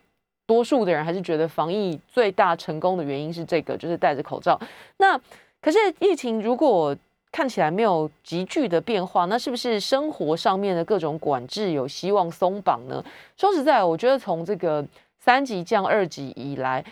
[0.45, 4.59] 多数的人还是觉得防疫最大成功的原因是这个，就是戴着口罩。
[4.97, 5.19] 那
[5.61, 6.95] 可是疫情如果
[7.29, 13.03] 看起来没有急剧的变化，那是不是生活上面的各种管制有希望松绑呢？
[13.35, 14.83] 说实在，我觉得从这个
[15.19, 16.83] 三级降二级以来，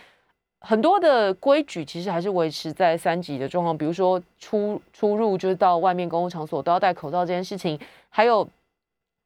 [0.66, 8.48] 很多的规矩其实还是维持在三级的状况，比如说出出入就是到外面公共场所都要戴口罩这件事情，还有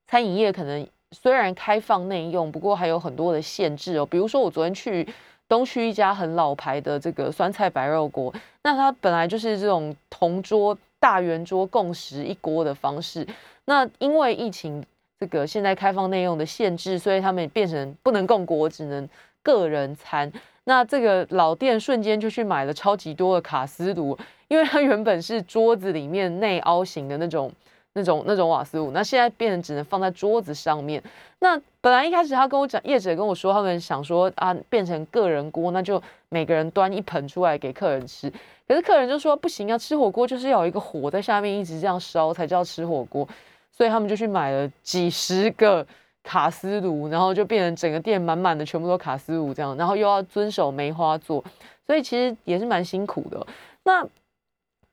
[0.07, 5.09] 餐饮业可能虽然开放内用，不过还有很多的限制哦，比如说我昨天去。
[5.51, 8.33] 东区一家很老牌的这个酸菜白肉锅，
[8.63, 13.27] 那它本来就是这种同桌大圆桌共食一锅的方式。
[13.65, 14.81] 那因为疫情
[15.19, 19.09] 这个现在开放内用的限制，所以他们变成不能共锅，只能
[19.43, 20.33] 个人餐。
[20.71, 24.17] 那这个老店瞬间就去买了超级多的卡斯炉，
[24.47, 27.53] 因为它原本是桌子里面内凹型的那种。
[27.93, 31.03] 那种那种瓦斯炉，那现在变成只能放在桌子上面。
[31.41, 38.31] 那本来一开始他跟我讲，业者跟我说，他们想说啊，变成个人锅，那就每个人端一盆出来给客人吃。
[38.69, 43.29] 可是客人就说不行啊，吃火锅就是要有一个火在下面一直这样烧才叫吃火锅。
[43.73, 45.85] 所以他们就去买了几十个
[46.23, 51.43] 卡斯炉，然后就变成整个店满满的全部都卡斯炉这样，然后又要遵守梅花座，
[51.87, 53.47] 所以其实也是蛮辛苦的。
[53.85, 54.07] 那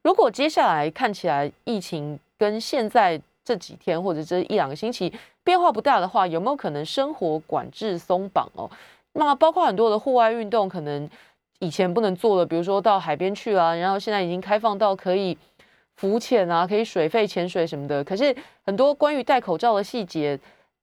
[0.03, 5.11] 如果接下来看起来疫情，跟现在这几天或者这一两个星期
[5.43, 8.69] 变化不大的话，有没有可能生活管制松绑哦？
[9.13, 11.09] 那包括很多的户外运动，可能
[11.59, 15.37] 以前不能做的，比如说到海边去啊，然后现在已经开放到可以
[15.95, 18.03] 浮潜啊，可以水肺潜水什么的。
[18.03, 20.39] 可是很多关于戴口罩的细节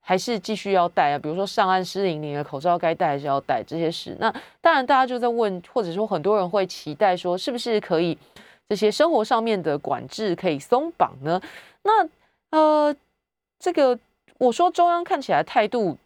[0.06, 4.14] 还是继续要戴啊，比如说上岸湿淋淋的口罩该戴还是要戴这些事。
[4.20, 4.30] 那
[4.60, 8.16] 当然大家就在问，或者说很多人会期待说，是不是可以？
[8.66, 11.40] 这些生活上面的管制可以松绑呢？
[11.82, 12.08] 那
[12.50, 12.96] 呃，
[13.58, 13.98] 这个
[14.38, 15.96] 我说中央看起来态度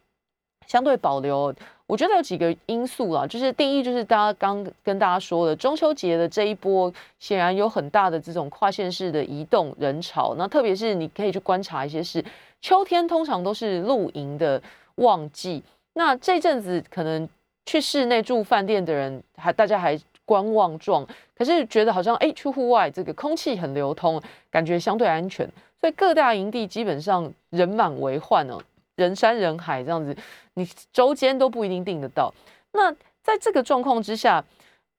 [0.67, 1.55] 相对保留，
[1.87, 10.35] 我觉得有几个因素啦，就是第一就是大家刚跟大家说的中秋节的这一波，显然有很大的这种跨县市的移动人潮。
[10.37, 12.23] 那特别是你可以去观察一些事
[12.61, 14.61] 秋天通常都是露营的
[14.95, 17.27] 旺季，那这阵子可能
[17.65, 19.99] 去室内住饭店的人还大家还。
[20.25, 21.03] 观望状，
[21.35, 25.43] 可是觉得好像哎，去户外这个空气很流通，感觉相对安全，
[25.81, 28.59] 所以各大营地基本上人满为患哦，
[28.95, 30.15] 人山人海这样子，
[30.53, 32.31] 你周间都不一定订得到。
[32.73, 32.91] 那
[33.23, 34.45] 在这个状况之下，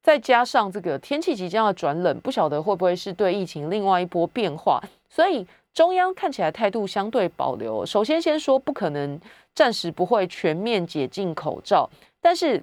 [0.03, 7.85] 再加上这个天气即将要转冷，不晓得会不会是对疫情另外一波变化，所以中央看起来态度相对保留。
[7.87, 9.21] 首先先说，不可能
[9.55, 11.89] 暂时不会全面解禁口罩，
[12.21, 12.63] 但是。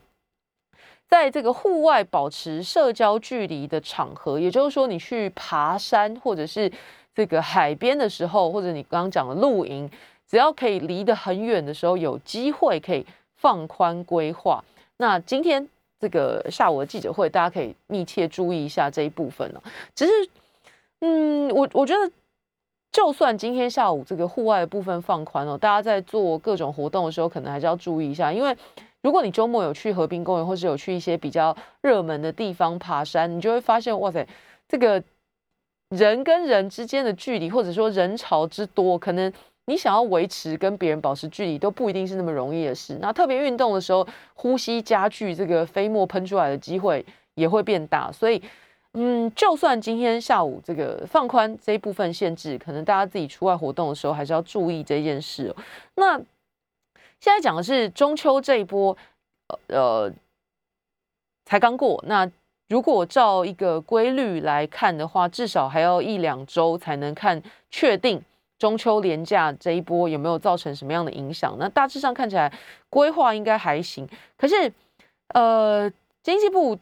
[1.10, 6.70] 在这个户外保持社交距离的场合，也就是说，你去爬山或者是
[7.16, 9.90] 这个海边的时候，或者你刚刚讲的露营，
[10.30, 13.06] 只要可以离得很远的时候，有机会可以
[13.38, 14.62] 放宽规划。
[14.98, 15.66] 那今天
[15.98, 19.64] 这个下午的记者会，大家可以密切注意一下这一部分了。
[19.96, 20.12] 只是，
[21.00, 22.12] 嗯，我我觉得，
[22.98, 28.58] 就算今天下午这个户外的部分放宽了，大家在做各种活动的时候，可能还是要注意一下，因为。
[29.04, 34.28] 如果你周末有去河滨公园，或是有去一些比较热门的地方爬山，你就会发现，哇塞，
[34.68, 35.02] 这个
[35.90, 39.32] 人跟人之间的距离，或者说人潮之多，可能
[39.68, 42.98] 你想要维持跟别人保持距离，都不一定是那么容易的事。
[43.00, 48.12] 那特别运动的时候，呼吸加剧，这个飞沫喷出来的机会也会变大。
[48.12, 48.42] 所以，
[48.94, 55.48] 嗯，就算今天下午这个放宽这一部分限制，可能大家自己出外活动的时候，还是要注意这件事。
[55.50, 55.56] 哦
[55.96, 56.22] 那。
[57.20, 58.96] 现在讲的是中秋这一波，
[59.70, 60.08] 呃，
[61.46, 62.00] 才刚过。
[62.08, 62.30] 那
[62.70, 68.22] 如果照一个规律来看的话，至少还要一两周才能看确定
[68.60, 71.56] 中秋连假这一波有没有造成什么样的影响。
[71.58, 72.54] 那大致上看起来
[72.88, 74.08] 规划应该还行。
[74.38, 74.72] 可是，
[75.30, 76.78] 呃，经济部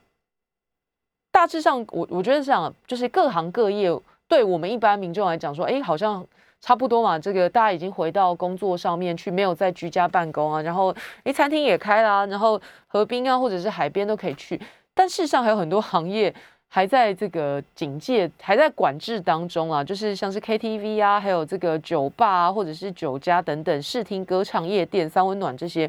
[1.36, 3.94] 大致上，我我觉得这样，就是各行各业
[4.26, 6.26] 对我们一般民众来讲说，哎，好像。
[6.62, 10.60] 差不多嘛，这个大家已经回到工作上面去，没有在居家办公啊。
[10.64, 14.60] 然后，诶，餐厅也开啦，然后河滨啊，或者是海边都可以去。
[14.96, 16.34] 但事实上还有很多行业
[16.68, 25.88] 还在这个警戒、还在管制当中啊，就是像是 KTV 啊，还有这个酒吧啊，或者是酒家等等，视听、歌唱、夜店、三温暖这些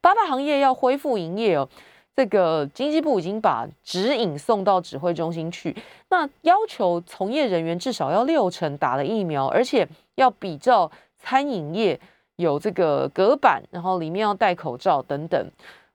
[0.00, 1.68] 八大行业要恢复营业哦。
[2.16, 5.76] 这个经济部已经把指引送到指挥中心去，
[6.08, 12.00] 那要求从业人员至少要六成打了疫苗，而且要比照餐饮业
[12.36, 15.46] 有这个隔板，然后里面要戴口罩等等。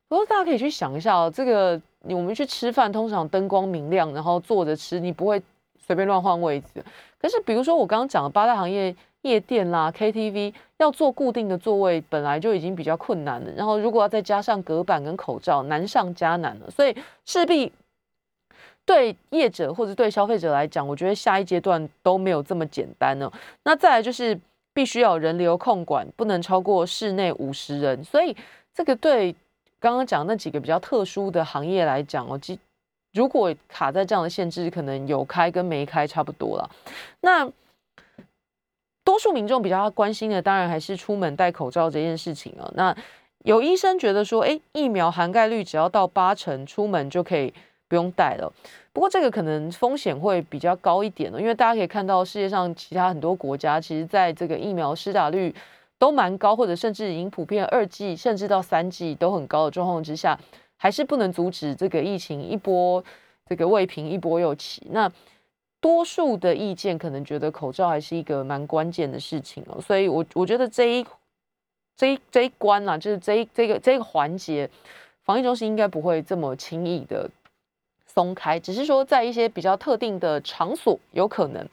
[0.07, 5.41] 不过大家可以去想一下哦，这个我们去吃饭，通常灯光明亮，然后坐着吃，你不会
[5.85, 6.83] 随便乱换位置。
[7.19, 8.95] 可是比如说我刚刚讲的八大行业。
[9.23, 13.51] 夜店啦，KTV 要做固定的座位，本来就已经比较困难了。
[13.51, 16.71] 然后如果要再加上隔板跟口罩，难上加难了。
[16.71, 17.71] 所以势必
[18.83, 23.31] 对业者或者对消费者来讲，我觉得下一阶段都没有这么简单呢。
[23.63, 24.35] 那再来就是
[24.73, 28.03] 必须要人流控管，不能超过室内五十人。
[28.03, 28.35] 所以
[28.73, 29.35] 这个对
[29.79, 32.35] 刚刚讲那几个比较特殊的行业来讲哦，
[33.13, 36.69] 如果卡在这样的限制，可能有开跟没开差不多了。
[37.21, 37.49] 那
[39.03, 42.71] 多数民众比较关心的，当然还是出门戴口罩这件事情啊。
[42.75, 42.95] 那
[43.43, 47.53] 有医生觉得说，哎，疫苗涵盖率只要到八成，出门就可以
[47.87, 48.53] 不用戴了。
[48.93, 55.53] 不过这个可能风险会比较高一点了，因为大家可以看到世界上其他很多国家，其实在这个疫苗施打率
[55.97, 60.37] 都蛮高，或者甚至已经普遍二剂甚至到三剂都很高的状况之下，
[60.81, 63.03] 还是不能阻止这个疫情一波
[63.45, 64.81] 这个未平一波又起。
[64.89, 65.11] 那
[65.79, 71.05] 多数的意见可能觉得口罩还是一个蛮关键的事情哦，所以我我觉得这一。
[71.97, 74.67] 这一这一关啊，就是这一这个这个环节，
[75.23, 77.29] 防疫中心应该不会这么轻易的
[78.07, 81.63] 松开，只是说在一些比较特定的场所有可能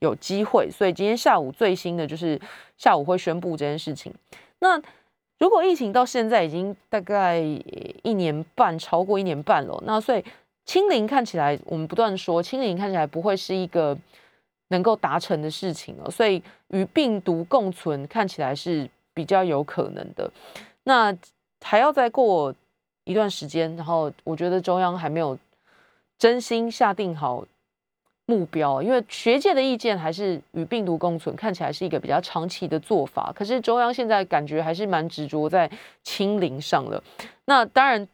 [0.00, 0.68] 有机会。
[0.68, 2.40] 所以今天下午最新的就是
[2.76, 4.12] 下午会宣布这件事情。
[4.58, 4.82] 那
[5.38, 10.24] 如果疫情到现在已经大概一年半，超过一年半了，那所以
[10.64, 13.96] 清零看起来，我们不断说清零看起来不会是一个
[14.68, 16.10] 能够达成的事情了。
[16.10, 18.88] 所以与病毒共存看起来是。
[19.16, 20.30] 比较有可能的，
[20.82, 21.16] 那
[21.62, 22.54] 还要再过
[23.04, 25.38] 一段时间，然后我觉得中央还没有
[26.18, 27.42] 真心下定好
[28.26, 33.32] 目标，因为学界的意见还是与病毒共存，看起来是一个比较长期的做法。
[33.34, 35.70] 可是中央现在感觉还是蛮执着在
[36.02, 37.02] 清零上了。
[37.46, 38.06] 那当然，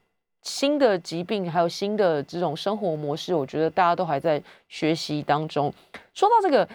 [0.43, 5.73] 新的疾病还有新的这种生活模式，我觉得大家都还在学习当中。
[6.15, 6.69] 说到这个。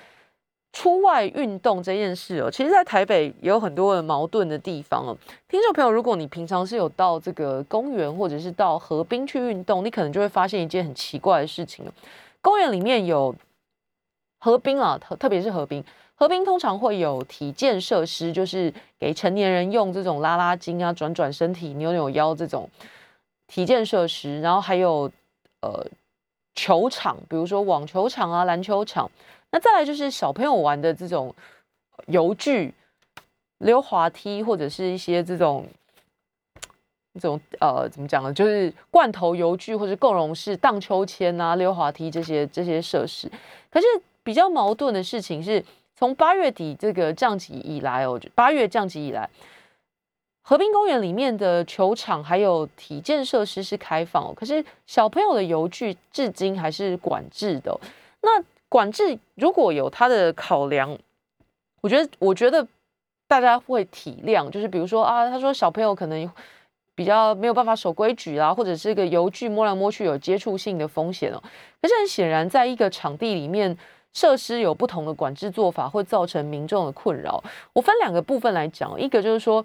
[0.74, 5.18] 出外运动这件事哦，其实，在台北也有很多的矛盾的地方哦。
[5.48, 11.84] 听众朋友，如果你平常是有到这个公园或者是到河滨去运动，你可能就会发现一件很奇怪的事情
[12.48, 13.36] 公园里面有
[14.40, 15.84] 河滨啊，特特别是河滨，
[16.16, 22.70] 河滨通常会有体健设施，就是给成年人用这种拉拉筋啊、转转身体、扭扭腰这种
[23.48, 25.12] 体健设施，然后还有
[25.60, 25.86] 呃
[26.56, 29.12] 球场，比如说网球场啊、篮球场。
[29.52, 31.36] 那再来就是小朋友玩的这种
[32.06, 32.74] 游具、
[33.58, 35.68] 溜滑梯，或者是一些这种
[37.20, 38.34] 这种呃，怎么讲呢？
[38.34, 43.30] 就是罐头游具或者共融式荡秋千啊、溜滑梯这些这些设施。
[43.70, 43.88] 可是
[44.24, 45.64] 比较矛盾的事情是，
[45.96, 49.30] 从八月底这个降级以来哦，八月降级以来，
[50.42, 57.78] 河滨公园里面的球场还有体健设施是开放，可是小朋友的游具至今还是管制的。
[58.22, 60.98] 那管制如果有它的考量，
[61.82, 62.66] 我觉得我觉得
[63.28, 66.30] 大家会体谅，就是比如说啊，他说小朋友可能
[66.98, 71.40] 比较没有办法守规矩啦，或者是一个游具摸来摸去有接触性的风险哦。
[71.80, 73.78] 可是很显然，在一个场地里面，
[74.14, 77.44] 设施有不同的管制做法，会造成民众的困扰。
[77.74, 79.64] 我分两个部分来讲，一个就是说，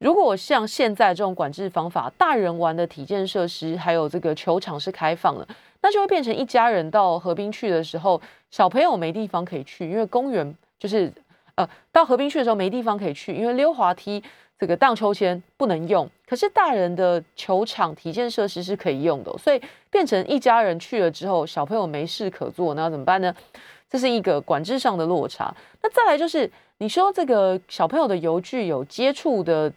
[0.00, 5.48] 如果像现在这种管制方法，大人玩的体健设施还有这个球场是开放的。
[5.80, 8.20] 那就会变成一家人到河滨去的时候，
[8.50, 11.10] 小朋友没地方可以去，因为公园就是
[11.54, 14.22] 呃，到河滨去的时候没地方可以去，因为溜滑梯、
[14.58, 16.08] 这个荡秋千不能用。
[16.26, 23.34] 可是大人的球场、体健设施是可以用的，所以变成一家人去了之后，小朋友没事可做，那怎么办呢？
[23.88, 25.54] 这是一个管制上的落差。
[25.80, 29.72] 那再来就是你说这个小朋友的游具有接触的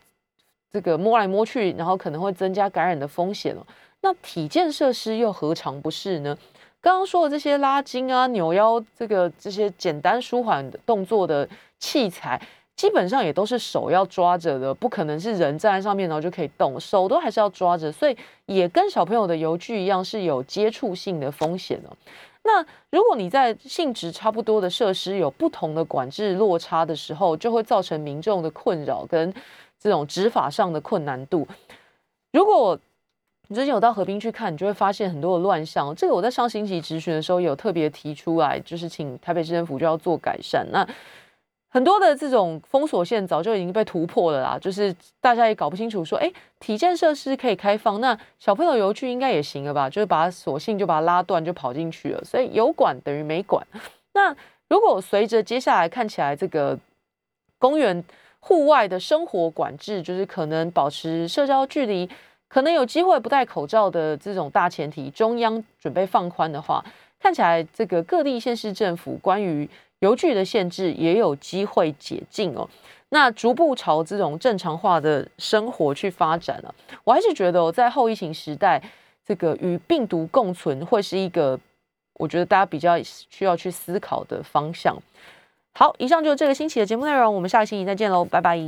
[0.72, 3.66] 这个摸来摸去，然后可能会增加感染的风险了。
[4.02, 6.36] 那体健设施又何尝不是呢？
[6.82, 12.42] 刚刚说的这些拉筋啊、扭腰这个这些简单舒缓动作的器材，
[12.80, 18.16] 基本上也都是手要抓着的，不可能是人站在上面然后就可以动，手都还是要抓着，所以
[18.46, 21.90] 也跟小朋友的游具一样是有接触性的风险的。
[22.44, 29.34] 那如果你在性质差不多的设施有不同的管制落差的时候，就会造成民众的困扰跟
[29.78, 31.46] 这种执法上的困难度。
[32.32, 32.80] 如果
[33.50, 35.94] 你最近有到河滨去看，你就会发现很多的乱象。
[35.94, 40.66] 这个我在上星期质询的时候有特别提出来，就是请台北市政府就要做改善。
[40.72, 40.88] 那
[41.70, 49.90] 很多的这种封锁线早就已经被突破了啦，就是大家也搞不清楚说，哎，体健设施可以开放，那小朋友游具应该也行了吧？
[49.90, 53.66] 就是把索性就把它拉断就跑进去了，所以有管等于没管。
[54.14, 54.36] 那
[54.68, 56.78] 如果随着接下来看起来这个
[57.58, 58.04] 公园
[58.40, 62.10] 户外的生活管制，就是可能保持社交距离。
[62.48, 66.84] 可能有机会不戴口罩的这种大前提，中央准备放宽的话，
[67.20, 72.68] 看起来这个各地县市政府关于邮局的限制也有机会解禁哦。
[73.10, 76.74] 那逐步朝这种正常化的生活去发展了。
[77.04, 78.82] 我还是觉得哦在后疫情时代，
[79.26, 81.60] 这个与病毒共存会是一个
[82.14, 84.96] 我觉得大家比较需要去思考的方向。
[85.74, 88.60] 好，以上就是这个星期的节目内容，我们下个星期再见喽，拜拜。